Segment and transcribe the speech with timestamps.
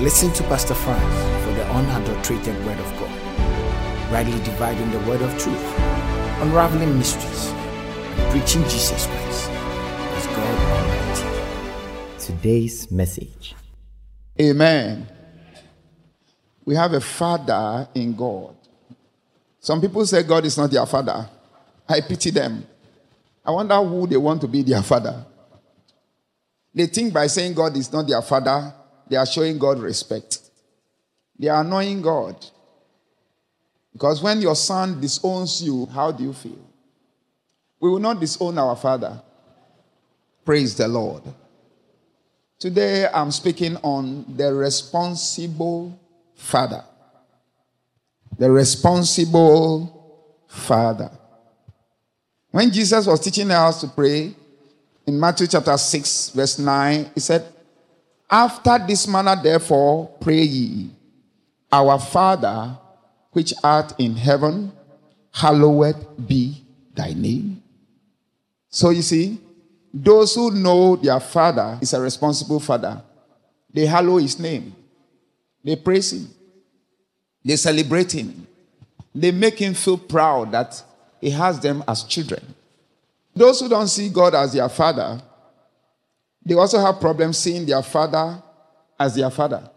[0.00, 5.36] Listen to Pastor Franz for the unadulterated Word of God, rightly dividing the Word of
[5.36, 5.60] truth,
[6.40, 12.24] unraveling mysteries, and preaching Jesus Christ as God Almighty.
[12.24, 13.56] Today's message.
[14.40, 15.08] Amen.
[16.64, 18.54] We have a father in God.
[19.58, 21.28] Some people say God is not their father.
[21.88, 22.64] I pity them.
[23.44, 25.26] I wonder who they want to be their father.
[26.72, 28.74] They think by saying God is not their father,
[29.08, 30.40] they are showing God respect.
[31.38, 32.44] They are annoying God.
[33.92, 36.58] Because when your son disowns you, how do you feel?
[37.80, 39.20] We will not disown our father.
[40.44, 41.22] Praise the Lord.
[42.58, 45.98] Today I'm speaking on the responsible
[46.34, 46.84] father.
[48.36, 51.10] The responsible father.
[52.50, 54.34] When Jesus was teaching us to pray
[55.06, 57.46] in Matthew chapter 6, verse 9, he said,
[58.30, 60.90] After this manner, therefore, pray ye,
[61.72, 62.76] Our Father,
[63.32, 64.72] which art in heaven,
[65.32, 66.62] hallowed be
[66.94, 67.62] thy name.
[68.68, 69.40] So you see,
[69.92, 73.02] those who know their father is a responsible father,
[73.72, 74.74] they hallow his name,
[75.64, 76.28] they praise him,
[77.44, 78.46] they celebrate him,
[79.14, 80.82] they make him feel proud that
[81.20, 82.42] he has them as children.
[83.34, 85.22] Those who don't see God as their father,
[86.44, 88.42] they also have problems seeing their father
[88.98, 89.68] as their father.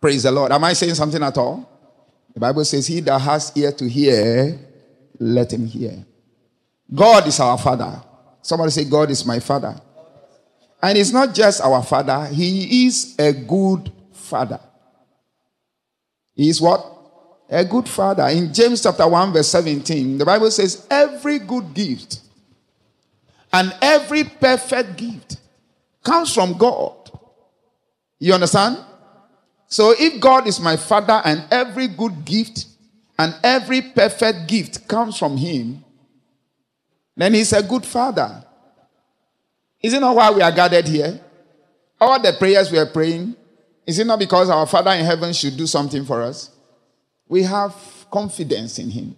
[0.00, 0.50] Praise the Lord.
[0.52, 1.68] Am I saying something at all?
[2.34, 4.58] The Bible says, He that has ear to hear,
[5.18, 6.04] let him hear.
[6.92, 8.02] God is our father.
[8.42, 9.80] Somebody say, God is my father.
[10.82, 14.58] And it's not just our father, he is a good father.
[16.34, 16.84] He is what?
[17.48, 18.26] A good father.
[18.28, 22.20] In James chapter 1, verse 17, the Bible says, Every good gift
[23.52, 25.36] and every perfect gift
[26.02, 27.10] comes from God.
[28.18, 28.78] You understand?
[29.66, 32.66] So if God is my father and every good gift
[33.18, 35.84] and every perfect gift comes from him,
[37.16, 38.44] then he's a good father.
[39.80, 41.20] Is it not why we are gathered here?
[42.00, 43.36] All the prayers we are praying,
[43.86, 46.50] is it not because our Father in heaven should do something for us?
[47.28, 47.74] We have
[48.10, 49.16] confidence in him.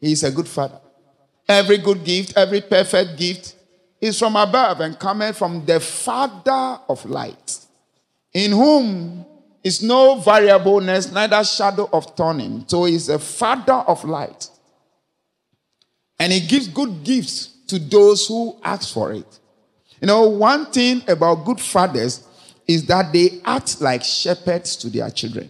[0.00, 0.80] He is a good father.
[1.48, 3.54] Every good gift, every perfect gift
[4.02, 7.58] is from above and cometh from the Father of light,
[8.34, 9.24] in whom
[9.62, 12.64] is no variableness, neither shadow of turning.
[12.66, 14.50] So he's a Father of light.
[16.18, 19.38] And he gives good gifts to those who ask for it.
[20.00, 22.26] You know, one thing about good fathers
[22.66, 25.48] is that they act like shepherds to their children.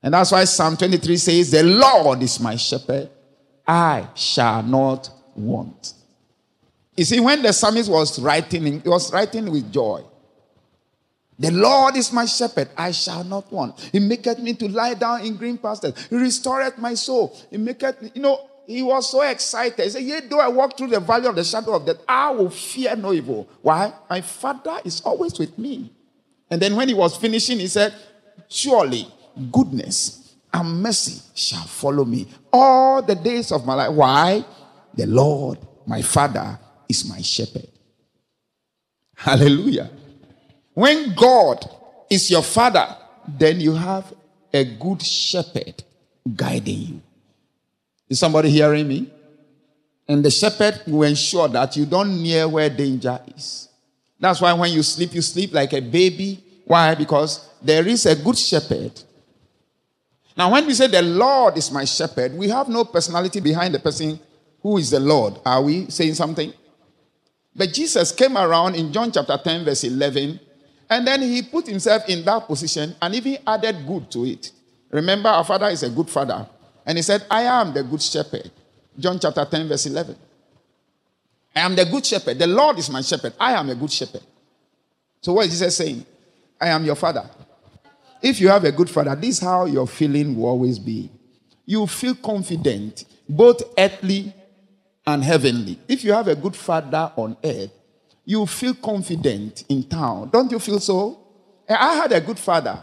[0.00, 3.10] And that's why Psalm 23 says, The Lord is my shepherd,
[3.66, 5.94] I shall not want.
[6.98, 10.02] You see, when the psalmist was writing, he was writing with joy.
[11.38, 13.78] The Lord is my shepherd, I shall not want.
[13.92, 15.94] He maketh me to lie down in green pastures.
[16.10, 17.38] He restoreth my soul.
[17.52, 19.80] He maketh you know, he was so excited.
[19.80, 22.30] He said, Yet though I walk through the valley of the shadow of death, I
[22.30, 23.48] will fear no evil.
[23.62, 23.92] Why?
[24.10, 25.92] My father is always with me.
[26.50, 27.94] And then when he was finishing, he said,
[28.48, 29.06] Surely
[29.52, 33.92] goodness and mercy shall follow me all the days of my life.
[33.92, 34.44] Why?
[34.94, 36.58] The Lord, my Father,
[36.88, 37.68] is my shepherd.
[39.16, 39.90] Hallelujah.
[40.74, 41.68] When God
[42.08, 44.12] is your Father, then you have
[44.52, 45.82] a good shepherd
[46.34, 47.02] guiding you.
[48.08, 49.12] Is somebody hearing me?
[50.06, 53.68] And the shepherd will ensure that you don't near where danger is.
[54.18, 56.42] That's why when you sleep, you sleep like a baby.
[56.64, 56.94] Why?
[56.94, 58.92] Because there is a good shepherd
[60.38, 63.80] now, when we say the Lord is my shepherd, we have no personality behind the
[63.80, 64.20] person
[64.62, 65.34] who is the Lord.
[65.44, 66.52] Are we saying something?
[67.54, 70.40] But Jesus came around in John chapter 10, verse 11,
[70.90, 74.52] and then he put himself in that position and even added good to it.
[74.90, 76.48] Remember, our father is a good father.
[76.86, 78.50] And he said, I am the good shepherd.
[78.98, 80.16] John chapter 10, verse 11.
[81.54, 82.38] I am the good shepherd.
[82.38, 83.34] The Lord is my shepherd.
[83.38, 84.22] I am a good shepherd.
[85.20, 86.06] So, what is Jesus saying?
[86.60, 87.28] I am your father.
[88.22, 91.10] If you have a good father, this is how your feeling will always be.
[91.66, 94.32] You feel confident, both earthly
[95.08, 95.78] and heavenly.
[95.88, 97.70] If you have a good father on earth,
[98.26, 100.28] you feel confident in town.
[100.28, 101.18] Don't you feel so?
[101.66, 102.78] Eh, I had a good father.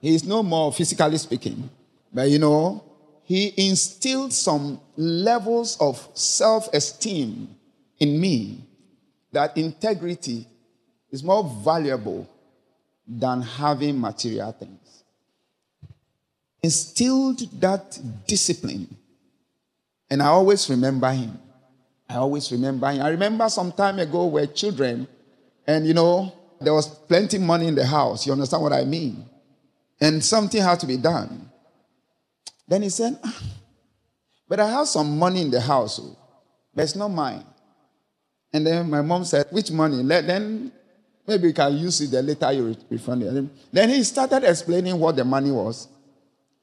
[0.00, 1.68] He is no more physically speaking,
[2.12, 2.82] but you know,
[3.24, 7.54] he instilled some levels of self esteem
[7.98, 8.64] in me
[9.32, 10.46] that integrity
[11.10, 12.26] is more valuable
[13.06, 15.04] than having material things.
[16.62, 18.96] Instilled that discipline.
[20.08, 21.38] And I always remember him.
[22.08, 22.86] I always remember.
[22.86, 25.08] I remember some time ago where children,
[25.66, 28.26] and you know, there was plenty money in the house.
[28.26, 29.26] You understand what I mean?
[30.00, 31.50] And something had to be done.
[32.68, 33.42] Then he said, ah,
[34.48, 36.16] But I have some money in the house, oh,
[36.74, 37.44] but it's not mine.
[38.52, 40.02] And then my mom said, Which money?
[40.02, 40.72] Let, then
[41.26, 43.72] maybe you can use it, later you refund it.
[43.72, 45.88] Then he started explaining what the money was.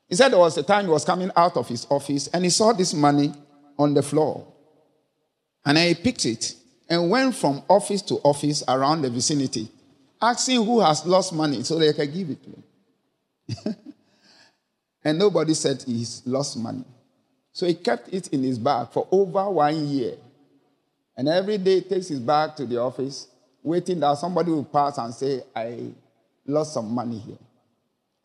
[0.08, 2.50] He said there was a time he was coming out of his office and he
[2.50, 3.34] saw this money
[3.80, 4.53] on the floor.
[5.66, 6.56] And he picked it
[6.90, 9.70] and went from office to office around the vicinity,
[10.22, 13.76] asking who has lost money so they can give it to him.
[15.04, 16.84] and nobody said he's lost money.
[17.52, 20.16] So he kept it in his bag for over one year.
[21.16, 23.28] And every day takes his bag to the office,
[23.62, 25.92] waiting that somebody will pass and say, I
[26.46, 27.38] lost some money here.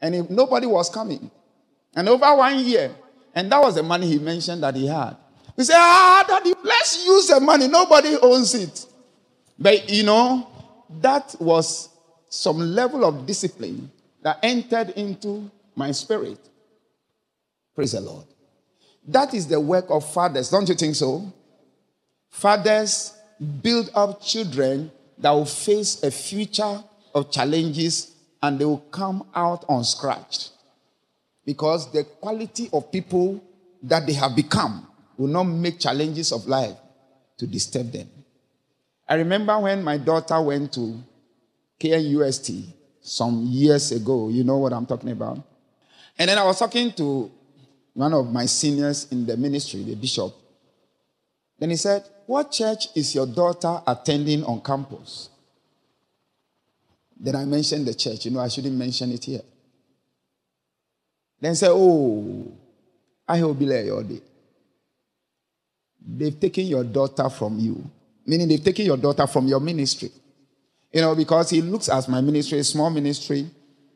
[0.00, 1.30] And if nobody was coming.
[1.94, 2.94] And over one year,
[3.34, 5.16] and that was the money he mentioned that he had.
[5.58, 7.66] He said, Ah, daddy, let's use the money.
[7.66, 8.86] Nobody owns it.
[9.58, 10.48] But you know,
[11.00, 11.88] that was
[12.28, 13.90] some level of discipline
[14.22, 16.38] that entered into my spirit.
[17.74, 18.24] Praise the Lord.
[19.08, 21.32] That is the work of fathers, don't you think so?
[22.30, 23.14] Fathers
[23.60, 26.84] build up children that will face a future
[27.14, 30.50] of challenges and they will come out unscratched.
[31.44, 33.42] Because the quality of people
[33.82, 34.87] that they have become
[35.18, 36.76] will not make challenges of life
[37.36, 38.08] to disturb them.
[39.08, 41.02] I remember when my daughter went to
[41.80, 42.72] KNUST
[43.02, 44.28] some years ago.
[44.28, 45.42] You know what I'm talking about?
[46.18, 47.30] And then I was talking to
[47.94, 50.34] one of my seniors in the ministry, the bishop.
[51.58, 55.30] Then he said, What church is your daughter attending on campus?
[57.18, 58.26] Then I mentioned the church.
[58.26, 59.40] You know, I shouldn't mention it here.
[61.40, 62.52] Then say, Oh,
[63.26, 64.20] I will be there all day.
[66.00, 67.84] They've taken your daughter from you,
[68.26, 70.10] meaning they've taken your daughter from your ministry.
[70.92, 73.50] You know, because he looks at my ministry, a small ministry,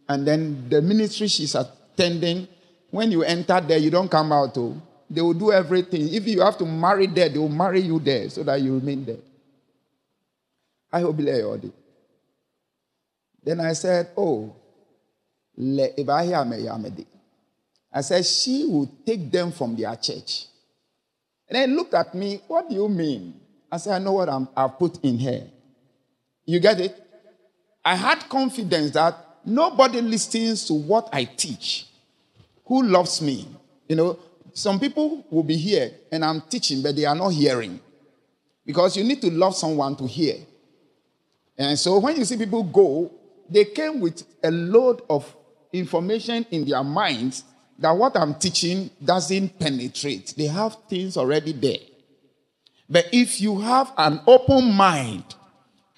[0.09, 2.47] and then the ministry she's attending,
[2.91, 4.57] when you enter there, you don't come out.
[4.59, 6.13] Oh, they will do everything.
[6.13, 9.05] If you have to marry there, they will marry you there so that you remain
[9.05, 9.17] there.
[10.93, 11.71] I all day.
[13.43, 14.55] Then I said, Oh.
[17.95, 20.47] I said, she will take them from their church.
[21.53, 23.39] And then looked at me, what do you mean?
[23.71, 25.51] I said, I know what I'm, I've put in here.
[26.47, 26.99] You get it?
[27.85, 29.15] I had confidence that
[29.45, 31.89] nobody listens to what I teach
[32.65, 33.47] who loves me.
[33.87, 34.19] You know,
[34.55, 37.79] some people will be here and I'm teaching, but they are not hearing.
[38.65, 40.37] Because you need to love someone to hear.
[41.59, 43.13] And so when you see people go,
[43.51, 45.37] they came with a load of
[45.71, 47.45] information in their minds
[47.83, 50.35] that what I'm teaching doesn't penetrate.
[50.37, 51.79] They have things already there.
[52.89, 55.25] But if you have an open mind,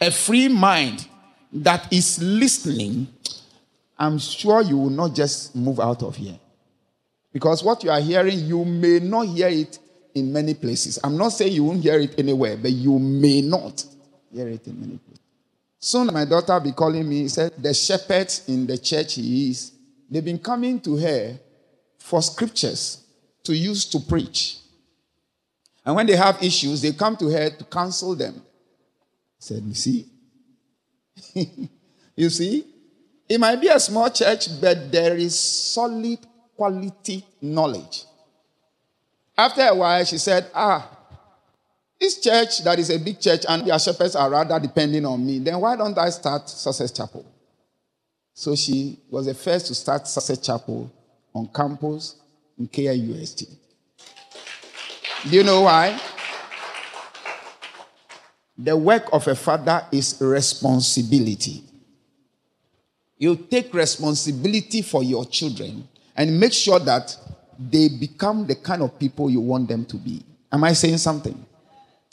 [0.00, 1.06] a free mind
[1.52, 3.08] that is listening,
[3.98, 6.38] I'm sure you will not just move out of here.
[7.32, 9.78] Because what you are hearing, you may not hear it
[10.14, 10.98] in many places.
[11.02, 13.84] I'm not saying you won't hear it anywhere, but you may not
[14.32, 15.20] hear it in many places.
[15.78, 19.72] Soon my daughter be calling me, he said the shepherds in the church he is,
[20.08, 21.38] they've been coming to her
[22.04, 23.02] for scriptures
[23.42, 24.58] to use to preach.
[25.86, 28.42] And when they have issues, they come to her to counsel them.
[29.38, 30.06] Said, You see?
[32.14, 32.66] you see?
[33.26, 36.18] It might be a small church, but there is solid
[36.54, 38.04] quality knowledge.
[39.36, 40.86] After a while, she said, Ah,
[41.98, 45.38] this church that is a big church and their shepherds are rather depending on me,
[45.38, 47.24] then why don't I start Success Chapel?
[48.34, 50.92] So she was the first to start Success Chapel
[51.34, 52.16] on campus
[52.58, 53.46] in KNUST.
[55.24, 55.98] Do you know why?
[58.56, 61.64] The work of a father is responsibility.
[63.18, 67.16] You take responsibility for your children and make sure that
[67.58, 70.24] they become the kind of people you want them to be.
[70.52, 71.44] Am I saying something?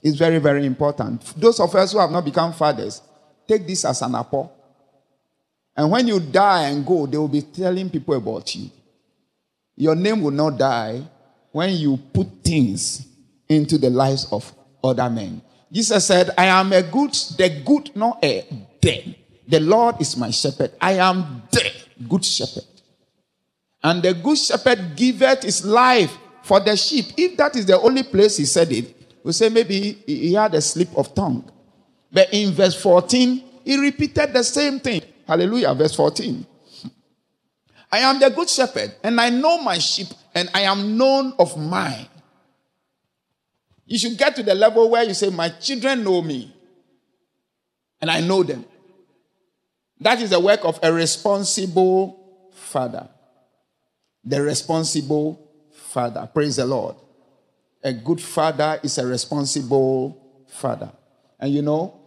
[0.01, 1.21] It's very, very important.
[1.37, 3.01] Those of us who have not become fathers,
[3.47, 4.51] take this as an apple.
[5.75, 8.69] And when you die and go, they will be telling people about you.
[9.75, 11.01] Your name will not die
[11.51, 13.07] when you put things
[13.49, 15.41] into the lives of other men.
[15.71, 18.45] Jesus said, I am a good, the good, not a
[18.81, 19.15] dead.
[19.47, 20.71] The Lord is my shepherd.
[20.79, 21.71] I am the
[22.07, 22.63] good shepherd.
[23.83, 27.07] And the good shepherd giveth his life for the sheep.
[27.17, 30.61] If that is the only place he said it, we say maybe he had a
[30.61, 31.49] slip of tongue.
[32.11, 35.01] But in verse 14, he repeated the same thing.
[35.27, 35.73] Hallelujah.
[35.73, 36.45] Verse 14.
[37.91, 41.57] I am the good shepherd, and I know my sheep, and I am known of
[41.57, 42.07] mine.
[43.86, 46.55] You should get to the level where you say, My children know me,
[48.00, 48.63] and I know them.
[50.00, 53.10] That is the work of a responsible father.
[54.24, 56.29] The responsible father.
[56.33, 56.95] Praise the Lord.
[57.83, 60.17] A good father is a responsible
[60.48, 60.91] father.
[61.39, 62.00] And you know,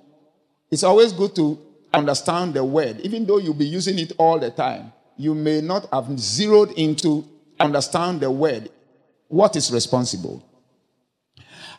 [0.70, 1.58] it's always good to
[1.92, 4.92] understand the word, even though you'll be using it all the time.
[5.16, 7.24] You may not have zeroed into
[7.60, 8.70] understand the word.
[9.28, 10.44] What is responsible?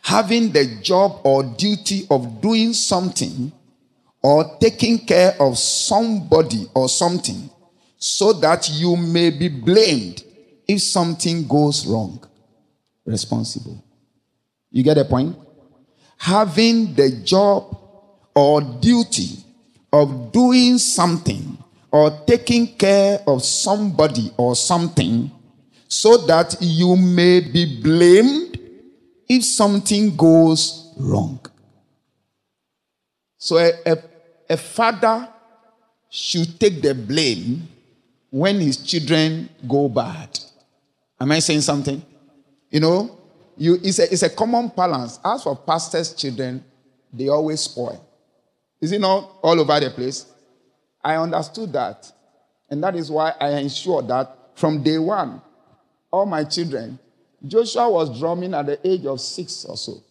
[0.02, 3.52] Having the job or duty of doing something
[4.22, 7.50] or taking care of somebody or something
[7.98, 10.22] so that you may be blamed
[10.68, 12.22] if something goes wrong.
[13.04, 13.82] Responsible.
[14.70, 15.36] You get the point?
[16.18, 17.76] Having the job
[18.34, 19.44] or duty
[19.92, 21.56] of doing something
[21.96, 25.30] or taking care of somebody or something
[25.88, 28.60] so that you may be blamed
[29.26, 31.40] if something goes wrong.
[33.38, 33.96] So a, a,
[34.50, 35.26] a, father
[36.10, 37.66] should take the blame
[38.28, 40.38] when his children go bad.
[41.18, 42.04] Am I saying something?
[42.70, 43.18] You know,
[43.56, 45.18] you, it's, a, it's a common balance.
[45.24, 46.62] As for pastors' children,
[47.10, 48.06] they always spoil.
[48.82, 50.26] Is it not all over the place?
[51.06, 52.10] I understood that.
[52.68, 55.40] And that is why I ensured that from day one,
[56.10, 56.98] all my children,
[57.46, 60.02] Joshua was drumming at the age of six or so.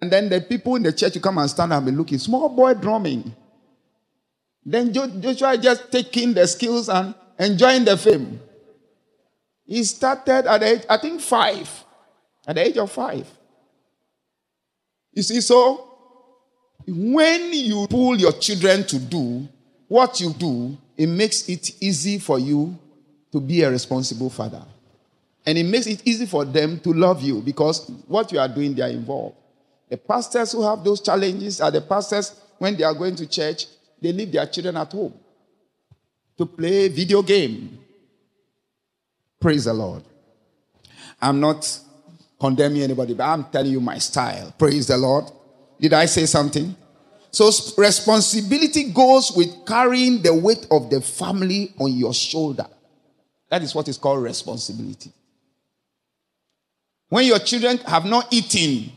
[0.00, 2.48] And then the people in the church you come and stand and be looking, small
[2.48, 3.32] boy drumming.
[4.66, 8.40] Then Joshua just taking the skills and enjoying the fame.
[9.64, 11.84] He started at the age, I think five,
[12.48, 13.28] at the age of five.
[15.12, 15.86] You see, so
[16.88, 19.48] when you pull your children to do
[19.90, 22.78] what you do, it makes it easy for you
[23.32, 24.62] to be a responsible father.
[25.44, 28.72] And it makes it easy for them to love you because what you are doing,
[28.72, 29.34] they are involved.
[29.88, 33.66] The pastors who have those challenges are the pastors when they are going to church,
[34.00, 35.12] they leave their children at home
[36.38, 37.76] to play video game.
[39.40, 40.04] Praise the Lord.
[41.20, 41.80] I'm not
[42.38, 44.54] condemning anybody, but I'm telling you my style.
[44.56, 45.24] Praise the Lord.
[45.80, 46.76] Did I say something?
[47.32, 52.66] So, responsibility goes with carrying the weight of the family on your shoulder.
[53.50, 55.12] That is what is called responsibility.
[57.08, 58.92] When your children have not eaten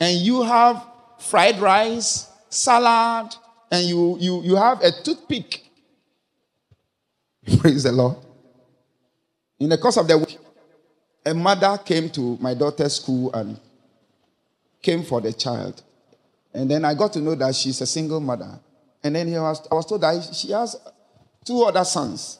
[0.00, 0.84] and you have
[1.18, 3.34] fried rice, salad,
[3.70, 5.64] and you, you, you have a toothpick,
[7.58, 8.16] praise the Lord.
[9.58, 10.38] In the course of the week,
[11.24, 13.58] a mother came to my daughter's school and
[14.82, 15.82] came for the child.
[16.56, 18.58] And then I got to know that she's a single mother.
[19.04, 20.74] And then he was, I was told that she has
[21.44, 22.38] two other sons.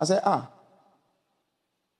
[0.00, 0.50] I said, ah,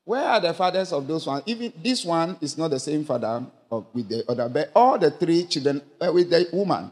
[0.05, 1.45] where are the fathers of those ones?
[1.47, 5.13] Even this one is not the same father of, with the other, but all the
[5.13, 6.91] three children uh, with the woman.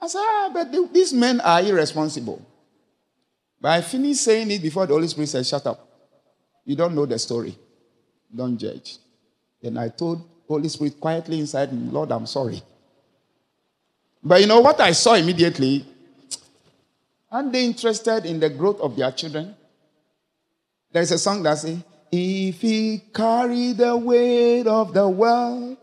[0.00, 2.40] I said, ah, but the, these men are irresponsible.
[3.60, 5.88] But I finished saying it before the Holy Spirit said, shut up.
[6.64, 7.58] You don't know the story.
[8.32, 8.98] Don't judge.
[9.60, 12.62] Then I told Holy Spirit quietly inside me, Lord, I'm sorry.
[14.22, 15.84] But you know what I saw immediately?
[17.30, 19.54] Aren't they interested in the growth of their children?
[20.92, 21.78] There's a song that says,
[22.10, 25.76] If he carry the weight of the world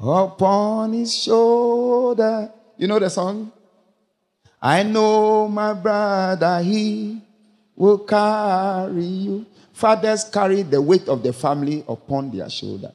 [0.00, 2.50] upon his shoulder.
[2.76, 3.52] You know the song?
[4.60, 7.20] I know my brother, he
[7.76, 9.46] will carry you.
[9.72, 12.92] Fathers carry the weight of the family upon their shoulder.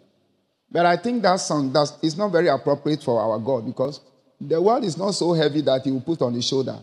[0.69, 4.01] But I think that song is not very appropriate for our God because
[4.47, 6.79] the world is not so heavy that he will put on his shoulder.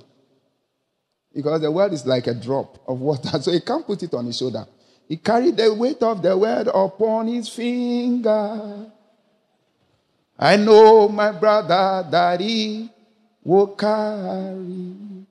[1.34, 4.26] Because the world is like a drop of water, so he can't put it on
[4.26, 4.66] his shoulder.
[5.08, 8.86] He carried the weight of the world upon his finger.
[10.38, 12.88] I know my brother that he
[13.42, 15.26] will carry.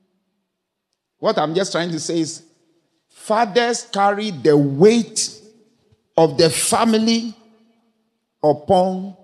[1.17, 2.43] What I'm just trying to say is
[3.07, 5.39] fathers carry the weight
[6.17, 7.33] of the family
[8.43, 9.15] upon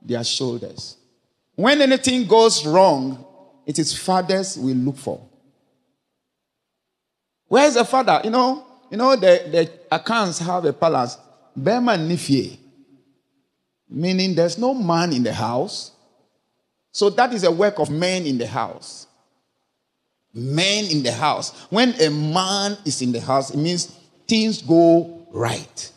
[0.00, 0.96] their shoulders.
[1.54, 3.24] When anything goes wrong,
[3.66, 5.20] it is fathers we look for.
[7.48, 8.20] Where's the father?
[8.24, 11.18] You know, you know the, the accounts have a palace.
[11.54, 12.58] Berman Nifie.
[13.88, 15.92] Meaning there's no man in the house.
[16.90, 19.06] So that is a work of men in the house.
[20.32, 21.66] Men in the house.
[21.68, 23.86] When a man is in the house, it means
[24.26, 25.92] things go right.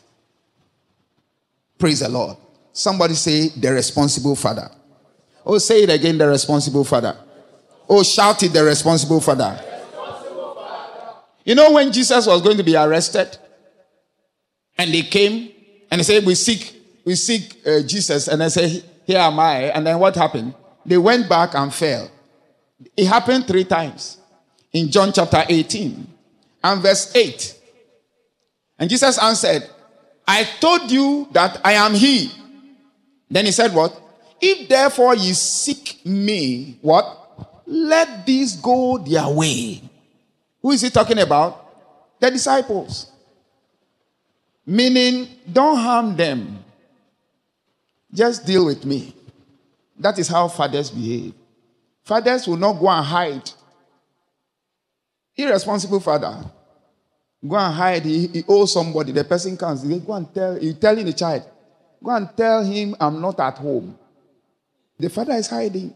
[1.77, 2.35] Praise the Lord.
[2.73, 4.69] Somebody say the responsible father.
[5.45, 7.15] Oh, say it again, the responsible father.
[7.87, 9.61] Oh, shout it, the responsible father.
[9.61, 11.13] responsible father.
[11.43, 13.37] You know when Jesus was going to be arrested,
[14.77, 15.51] and they came
[15.91, 19.65] and they said, "We seek, we seek uh, Jesus," and I say, "Here am I."
[19.65, 20.55] And then what happened?
[20.85, 22.09] They went back and fell.
[22.97, 24.17] It happened three times.
[24.75, 26.05] in John chapter 18
[26.61, 27.55] and verse 8.
[28.77, 29.63] And Jesus answered,
[30.27, 32.29] I told you that I am he.
[33.31, 33.97] Then he said, What?
[34.41, 37.21] If therefore ye seek me, what?
[37.65, 39.81] Let these go their way.
[40.61, 42.19] Who is he talking about?
[42.19, 43.11] The disciples.
[44.65, 46.63] Meaning, don't harm them.
[48.13, 49.15] Just deal with me.
[49.99, 51.33] That is how fathers behave.
[52.03, 53.51] Fathers will not go and hide.
[55.35, 56.43] Irresponsible father.
[57.47, 58.05] Go and hide.
[58.05, 59.11] He, he owes somebody.
[59.11, 59.83] The person comes.
[59.83, 60.57] Go and tell.
[60.57, 61.43] You telling the child,
[62.03, 63.97] go and tell him I'm not at home.
[64.97, 65.95] The father is hiding.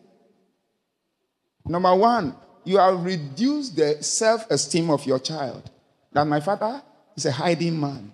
[1.65, 5.69] Number one, you have reduced the self-esteem of your child.
[6.11, 6.81] That my father
[7.15, 8.13] is a hiding man.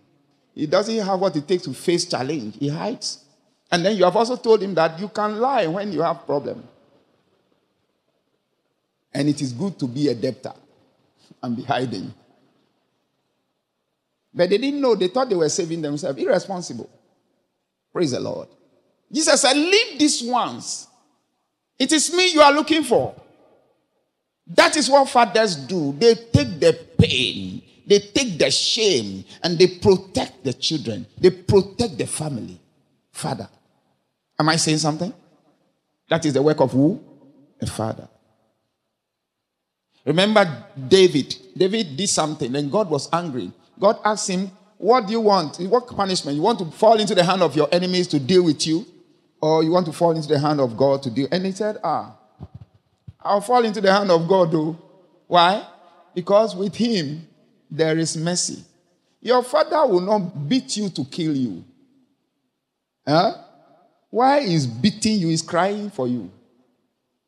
[0.54, 2.58] He doesn't have what it takes to face challenge.
[2.60, 3.24] He hides.
[3.72, 6.63] And then you have also told him that you can lie when you have problem.
[9.13, 10.54] And it is good to be a debtor
[11.42, 12.13] and be hiding.
[14.34, 14.96] But they didn't know.
[14.96, 16.22] They thought they were saving themselves.
[16.22, 16.89] Irresponsible.
[17.94, 18.50] Praise the Lord.
[19.12, 20.88] Jesus said, Leave these ones.
[21.78, 23.16] It is me you are looking for.
[24.48, 25.94] That is what fathers do.
[25.94, 31.06] They take the pain, they take the shame, and they protect the children.
[31.20, 32.60] They protect the family.
[33.12, 33.48] Father.
[34.38, 35.14] Am I saying something?
[36.10, 37.02] That is the work of who?
[37.62, 38.08] A father.
[40.06, 41.36] Remember David.
[41.58, 43.52] David did something, and God was angry.
[43.80, 45.58] God asked him, What do you want?
[45.62, 46.36] What punishment?
[46.36, 48.86] You want to fall into the hand of your enemies to deal with you?
[49.46, 51.28] Or you want to fall into the hand of God to deal?
[51.32, 52.18] And he said, Ah,
[53.22, 54.75] I'll fall into the hand of God, though.
[55.28, 55.64] Why?
[56.16, 57.28] Because with him
[57.70, 58.64] there is mercy.
[59.22, 61.64] Your father will not beat you to kill you.
[63.08, 63.36] Huh?
[64.10, 65.30] Why is beating you?
[65.30, 66.32] Is crying for you.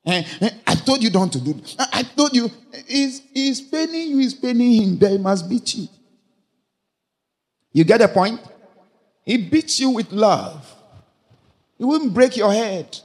[0.03, 1.61] Eh, eh, I told you don't to do.
[1.77, 2.49] I told you.
[2.87, 4.17] He's, he's paining you.
[4.17, 4.97] He's paining him.
[4.97, 5.87] They must beat you.
[7.73, 8.39] You get the point?
[9.23, 10.76] He beats you with love.
[11.77, 12.97] He wouldn't break your head.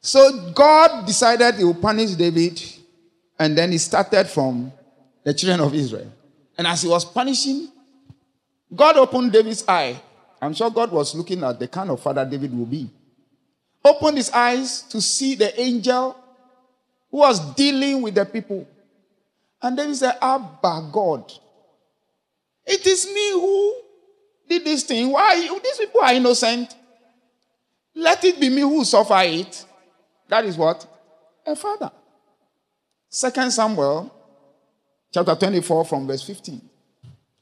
[0.00, 2.62] So God decided he would punish David,
[3.38, 4.72] and then he started from
[5.24, 6.12] the children of Israel.
[6.56, 7.68] And as he was punishing,
[8.74, 10.00] God opened David's eye.
[10.40, 12.88] I'm sure God was looking at the kind of father David will be.
[13.84, 16.16] Opened his eyes to see the angel
[17.10, 18.66] who was dealing with the people.
[19.60, 21.30] And David said, Abba, God,
[22.66, 23.74] it is me who
[24.50, 25.10] did this thing.
[25.10, 25.40] Why?
[25.62, 26.74] These people are innocent.
[27.94, 29.64] Let it be me who suffer it.
[30.28, 30.86] That is what?
[31.46, 31.90] A father.
[33.08, 34.14] Second Samuel
[35.12, 36.60] chapter 24 from verse 15.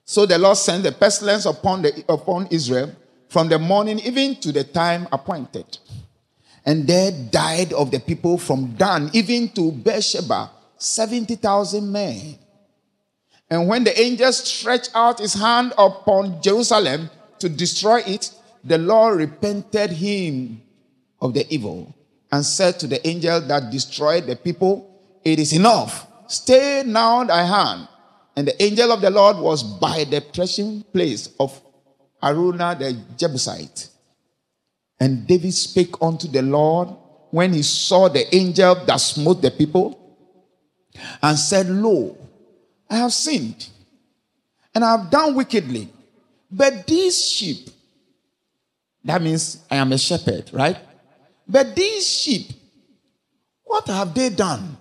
[0.05, 2.95] So the Lord sent the pestilence upon, the, upon Israel
[3.29, 5.79] from the morning even to the time appointed.
[6.65, 12.39] And there died of the people from Dan even to Beersheba 70,000 men.
[13.51, 18.31] And when the angel stretched out his hand upon Jerusalem to destroy it,
[18.63, 20.61] the Lord repented him
[21.21, 21.95] of the evil
[22.31, 26.07] and said to the angel that destroyed the people, It is enough.
[26.27, 27.89] Stay now thy hand.
[28.37, 31.61] And the angel of the Lord was by the threshing place of
[32.23, 33.89] Araunah the Jebusite.
[35.01, 36.91] And David spake unto the Lord
[37.31, 39.99] when he saw the angel that smote the people
[41.23, 42.17] and said, Lo,
[42.91, 43.69] I have sinned
[44.75, 45.89] and I have done wickedly.
[46.51, 47.69] But these sheep,
[49.05, 50.79] that means I am a shepherd, right?
[51.47, 52.51] But these sheep,
[53.65, 54.77] what have they done?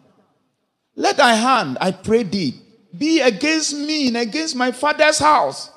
[0.96, 2.60] Let thy hand, I pray thee,
[2.98, 5.70] be against me and against my father's house.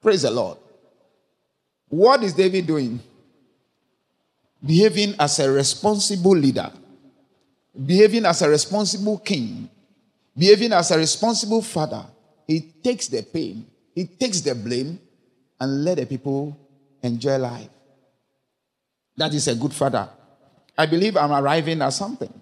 [0.00, 0.58] Praise the Lord.
[1.88, 3.00] What is David doing?
[4.64, 6.70] Behaving as a responsible leader,
[7.86, 9.68] behaving as a responsible king,
[10.36, 12.04] behaving as a responsible father,
[12.46, 14.98] he takes the pain, he takes the blame,
[15.60, 16.56] and let the people
[17.02, 17.68] enjoy life.
[19.16, 20.08] That is a good father.
[20.76, 22.32] I believe I'm arriving at something.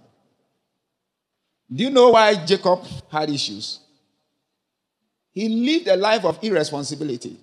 [1.72, 3.80] Do you know why Jacob had issues?
[5.32, 7.36] He lived a life of irresponsibility.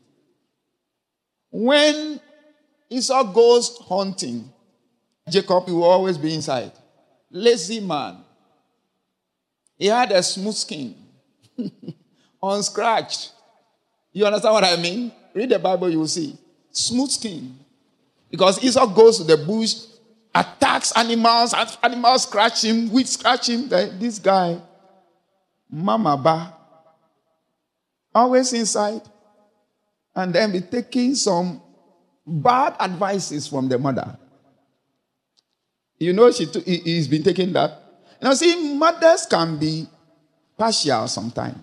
[1.50, 2.20] When
[2.90, 4.52] Esau goes hunting,
[5.30, 6.72] Jacob will always be inside.
[7.32, 8.24] Lazy man.
[9.78, 10.96] He had a smooth skin,
[12.44, 13.32] unscratched.
[14.12, 15.12] You understand what I mean?
[15.34, 16.36] Read the Bible, you will see.
[16.72, 17.56] Smooth skin.
[18.32, 19.76] Because Esau goes to the bush,
[20.34, 23.70] attacks animals, animals scratch him, we scratch him.
[23.70, 24.60] This guy,
[25.70, 26.54] Mama Ba,
[28.14, 29.02] always inside,
[30.16, 31.62] and then be taking some
[32.26, 34.18] bad advices from the mother.
[36.00, 37.87] You know, she t- he's been taking that.
[38.22, 39.88] Know, see, mothers can be
[40.58, 41.58] partial sometimes.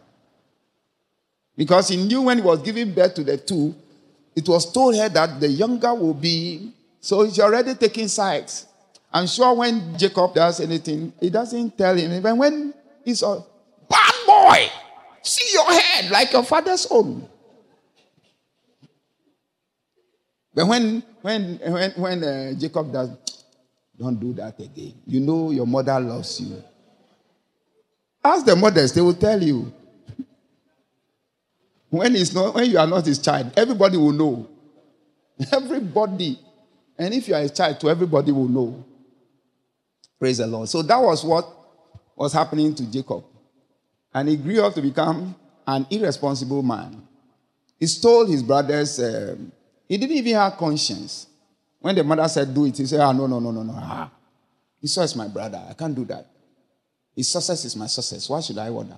[1.57, 3.75] Because he knew when he was giving birth to the two,
[4.35, 6.73] it was told her that the younger will be.
[7.01, 8.67] So he's already taking sides.
[9.13, 12.13] I'm sure when Jacob does anything, he doesn't tell him.
[12.13, 13.45] Even when he's a
[13.89, 14.69] bad boy,
[15.23, 17.29] see your head like your father's own.
[20.53, 23.11] But when when when when uh, Jacob does,
[23.99, 24.95] don't do that again.
[25.07, 26.63] You know your mother loves you.
[28.23, 29.73] Ask the mothers; they will tell you.
[31.91, 34.49] When it's not when you are not his child, everybody will know.
[35.53, 36.39] Everybody,
[36.99, 38.85] and if you are a child, to everybody will know.
[40.19, 40.69] Praise the Lord.
[40.69, 41.47] So that was what
[42.17, 43.25] was happening to Jacob,
[44.13, 45.35] and he grew up to become
[45.67, 47.03] an irresponsible man.
[47.79, 48.99] He stole his brothers.
[49.01, 49.53] Um,
[49.89, 51.27] he didn't even have conscience.
[51.85, 53.75] When the mother said, Do it, he said, Ah, no, no, no, no, no.
[53.77, 54.11] Ah,
[54.83, 55.63] Esau is my brother.
[55.69, 56.27] I can't do that.
[57.15, 58.27] His success is my success.
[58.27, 58.97] Why should I wonder?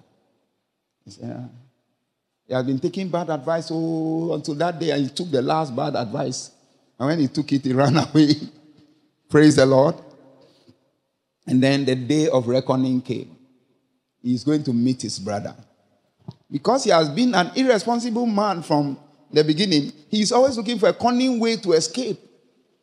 [1.04, 1.48] He said, ah.
[2.46, 5.74] He had been taking bad advice oh, until that day, and he took the last
[5.74, 6.52] bad advice.
[6.96, 8.34] And when he took it, he ran away.
[9.28, 9.96] Praise the Lord.
[11.44, 13.36] And then the day of reckoning came.
[14.22, 15.56] He's going to meet his brother.
[16.48, 18.96] Because he has been an irresponsible man from
[19.32, 22.20] the beginning, he's always looking for a cunning way to escape.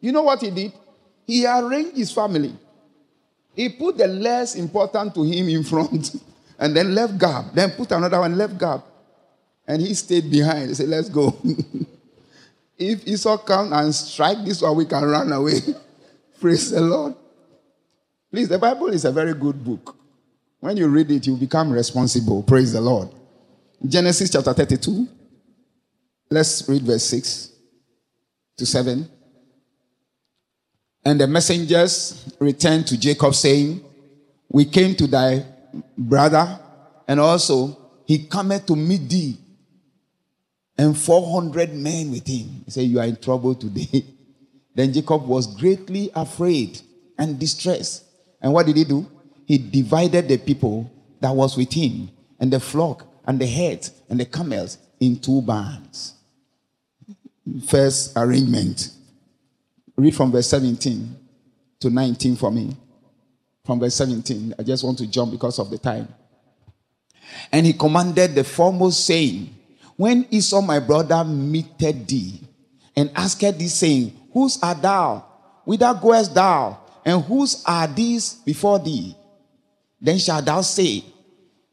[0.03, 0.73] You know what he did?
[1.25, 2.53] He arranged his family.
[3.55, 6.21] He put the less important to him in front
[6.59, 7.45] and then left gap.
[7.53, 8.83] Then put another one, left gap.
[9.65, 10.67] And he stayed behind.
[10.67, 11.33] He said, Let's go.
[12.77, 15.59] if Esau come and strike this one, we can run away.
[16.41, 17.15] Praise the Lord.
[18.29, 19.95] Please, the Bible is a very good book.
[20.59, 22.43] When you read it, you become responsible.
[22.43, 23.07] Praise the Lord.
[23.87, 25.07] Genesis chapter 32.
[26.29, 27.51] Let's read verse 6
[28.57, 29.09] to 7.
[31.05, 33.83] And the messengers returned to Jacob, saying,
[34.49, 35.45] We came to thy
[35.97, 36.59] brother,
[37.07, 39.37] and also he cometh to meet thee,
[40.77, 42.63] and 400 men with him.
[42.65, 44.05] He said, You are in trouble today.
[44.75, 46.81] then Jacob was greatly afraid
[47.17, 48.05] and distressed.
[48.41, 49.05] And what did he do?
[49.45, 50.89] He divided the people
[51.19, 55.41] that was with him, and the flock, and the herds, and the camels in two
[55.41, 56.13] bands.
[57.67, 58.89] First arrangement.
[59.95, 61.15] Read from verse 17
[61.79, 62.75] to 19 for me.
[63.65, 64.55] From verse 17.
[64.57, 66.07] I just want to jump because of the time.
[67.51, 69.55] And he commanded the foremost, saying,
[69.95, 72.41] When Esau my brother meted thee,
[72.95, 75.25] and asked thee, saying, Whose art thou?
[75.65, 76.79] Whither goest thou?
[77.05, 79.15] And whose are these before thee?
[80.01, 81.03] Then shalt thou say,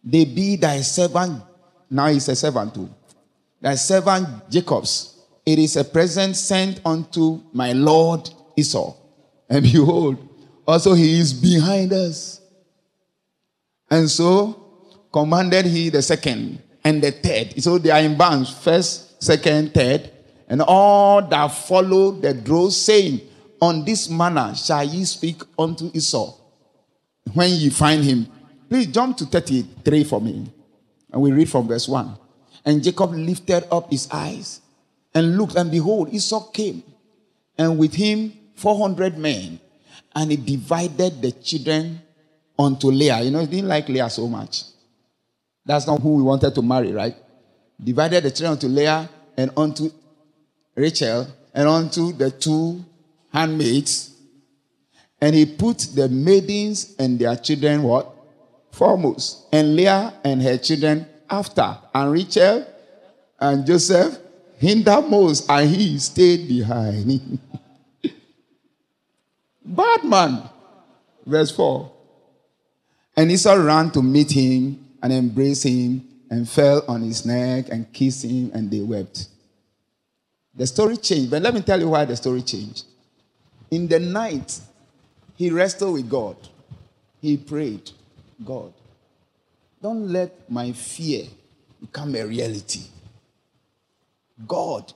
[0.05, 1.43] They be thy servant.
[1.89, 2.89] Now he's a servant too.
[3.61, 5.20] Thy servant Jacob's
[5.53, 8.95] it is a present sent unto my Lord Esau.
[9.49, 10.17] And behold,
[10.67, 12.41] also he is behind us.
[13.91, 17.61] And so commanded he the second and the third.
[17.63, 20.11] So they are in bands first, second, third.
[20.49, 23.21] And all that follow the draw, saying,
[23.61, 26.35] On this manner shall ye speak unto Esau
[27.35, 28.27] when ye find him.
[28.69, 30.53] Please jump to 33 for me.
[31.13, 32.17] And we read from verse 1.
[32.65, 34.60] And Jacob lifted up his eyes
[35.15, 36.83] and looked, and behold, Esau came,
[37.59, 39.59] and with him 400 men,
[40.15, 42.01] and he divided the children
[42.59, 43.23] unto Leah.
[43.23, 44.65] You know, he didn't like Leah so much.
[45.65, 47.17] That's not who we wanted to marry, right?
[47.83, 49.91] Divided the children unto Leah and unto
[50.75, 52.85] Rachel and unto the two
[53.33, 54.17] handmaids.
[55.21, 58.15] And he put the maidens and their children what?
[58.73, 59.47] Foremost.
[59.53, 61.77] And Leah and her children after.
[61.95, 62.67] And Rachel
[63.39, 64.19] and Joseph
[64.61, 67.39] hindermost, and he stayed behind.
[69.65, 70.49] Bad man.
[71.27, 71.91] Verse 4.
[73.17, 77.93] And Esau ran to meet him and embrace him and fell on his neck and
[77.93, 79.29] kissed him, and they wept.
[80.55, 82.85] The story changed, but let me tell you why the story changed.
[83.71, 84.61] In the night,
[85.37, 86.37] he wrestled with God.
[87.21, 87.91] He prayed,
[88.45, 88.73] God,
[89.83, 91.25] don't let my fear
[91.81, 92.83] become a reality.
[94.47, 94.93] God,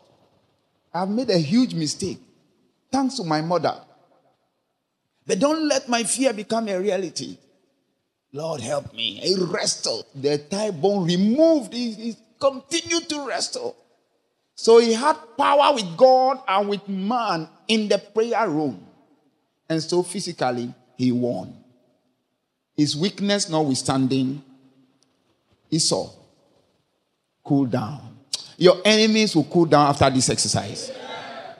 [0.92, 2.18] I've made a huge mistake.
[2.90, 3.74] Thanks to my mother.
[5.26, 7.38] But don't let my fear become a reality.
[8.32, 9.14] Lord, help me.
[9.14, 10.06] He wrestled.
[10.14, 11.72] The thigh bone removed.
[11.72, 13.76] He, he continued to wrestle.
[14.54, 18.86] So he had power with God and with man in the prayer room.
[19.68, 21.54] And so physically, he won.
[22.76, 24.42] His weakness notwithstanding,
[25.70, 26.10] Esau
[27.44, 28.13] cooled down.
[28.56, 30.92] Your enemies will cool down after this exercise.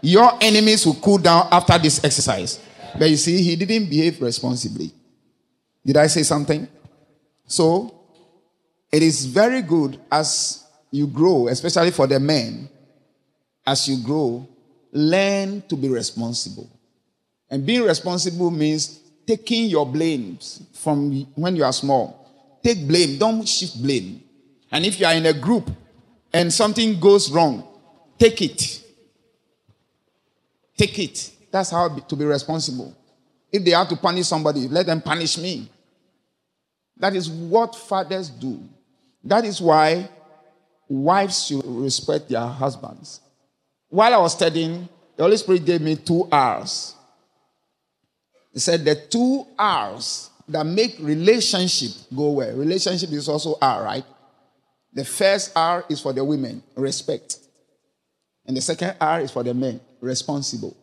[0.01, 2.61] Your enemies will cool down after this exercise.
[2.99, 4.93] But you see, he didn't behave responsibly.
[5.85, 6.69] Did I say something?
[7.47, 7.95] So,
[8.93, 12.69] it is very good as you grow, especially for the men,
[13.67, 14.49] as you grow,
[14.93, 16.71] learn to be responsible.
[17.51, 22.61] And being responsible means taking your blames from when you are small.
[22.63, 24.23] Take blame, don't shift blame.
[24.71, 25.71] And if you are in a group
[26.35, 27.65] and something goes wrong,
[28.19, 28.83] take it.
[30.77, 31.31] Take it.
[31.53, 32.95] That's how to be responsible.
[33.53, 35.71] If they have to punish somebody, let them punish me.
[36.97, 38.61] That is what fathers do.
[39.23, 40.11] That is why
[40.89, 43.21] wives should respect their husbands.
[43.89, 46.97] While I was studying, the Holy Spirit gave me two R's.
[48.53, 52.57] He said the two R's that make relationship go well.
[52.57, 54.05] Relationship is also R, right?
[54.95, 57.39] The first R is for the women, respect.
[58.47, 60.77] And the second R is for the men, responsible.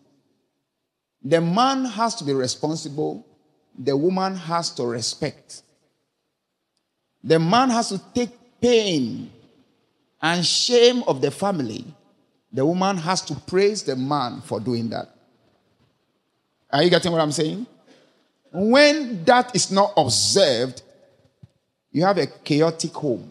[1.24, 3.26] The man has to be responsible,
[3.78, 5.62] the woman has to respect.
[7.24, 9.32] The man has to take pain
[10.22, 11.86] and shame of the family.
[12.52, 15.10] The woman has to praise the man for doing that.
[16.72, 17.66] Are you getting what I'm saying?
[18.52, 20.82] When that is not observed,
[21.92, 23.31] you have a chaotic home.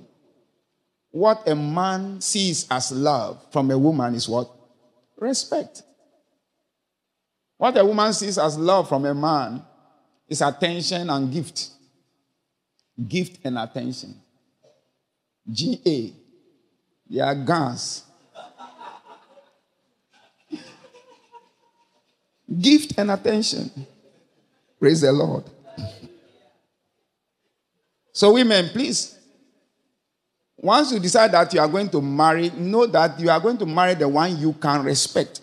[1.10, 4.48] What a man sees as love from a woman is what?
[5.18, 5.82] Respect.
[7.56, 9.62] What a woman sees as love from a man
[10.28, 11.70] is attention and gift.
[13.08, 14.14] Gift and attention.
[15.50, 16.12] GA.
[17.10, 18.04] They are guns.
[22.60, 23.70] Gift and attention.
[24.78, 25.44] Praise the Lord.
[28.12, 29.19] So, women, please,
[30.62, 33.64] once you decide that you are going to marry, know that you are going to
[33.64, 35.40] marry the one you can respect.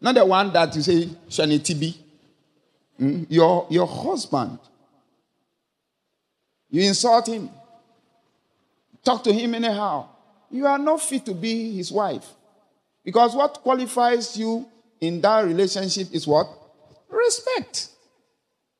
[0.00, 1.96] Not the one that you say, Shani Tibi.
[3.00, 3.26] Mm?
[3.28, 4.58] Your, your husband.
[6.68, 7.48] You insult him.
[9.04, 10.08] Talk to him anyhow.
[10.50, 12.26] You are not fit to be his wife.
[13.04, 14.66] Because what qualifies you
[15.00, 16.48] in that relationship is what?
[17.08, 17.88] Respect.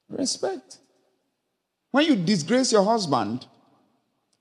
[0.08, 0.78] Respect.
[1.92, 3.46] When you disgrace your husband,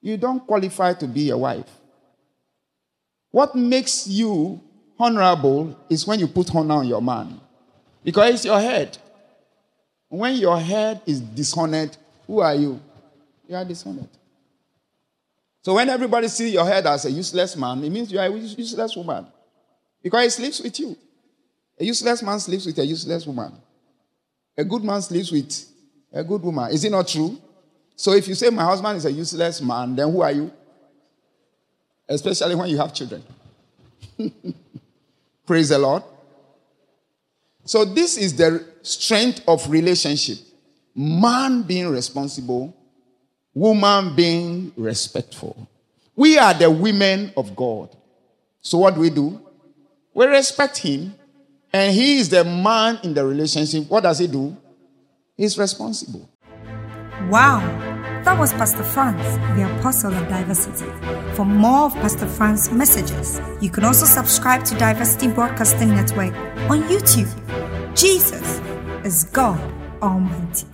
[0.01, 1.69] you don't qualify to be a wife.
[3.31, 4.62] What makes you
[4.97, 7.39] honorable is when you put honor on your man.
[8.03, 8.97] Because it's your head.
[10.07, 12.79] When your head is dishonored, who are you?
[13.47, 14.09] You are dishonored.
[15.62, 18.31] So when everybody sees your head as a useless man, it means you are a
[18.31, 19.27] useless woman.
[20.01, 20.97] Because he sleeps with you.
[21.79, 23.53] A useless man sleeps with a useless woman.
[24.57, 25.65] A good man sleeps with
[26.12, 26.71] a good woman.
[26.71, 27.38] Is it not true?
[27.99, 30.49] So if you say my husband is a useless man, then who are you?
[32.07, 33.21] Especially when you have children.
[35.45, 36.03] Praise the Lord.
[37.65, 40.38] So this is the strength of relationship.
[40.95, 42.73] Man being responsible,
[43.53, 45.67] woman being respectful.
[46.15, 47.93] We are the women of God.
[48.62, 49.41] So what do we do?
[50.13, 51.15] We respect him
[51.73, 53.89] and he is the man in the relationship.
[53.89, 54.55] What does he do?
[55.35, 56.29] He's responsible.
[57.27, 57.59] Wow,
[58.23, 59.23] that was Pastor Franz,
[59.57, 60.85] the Apostle of Diversity.
[61.35, 66.33] For more of Pastor Franz's messages, you can also subscribe to Diversity Broadcasting Network
[66.69, 67.29] on YouTube.
[67.95, 68.59] Jesus
[69.05, 69.59] is God
[70.01, 70.67] Almighty.